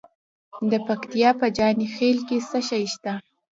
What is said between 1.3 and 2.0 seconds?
په جاني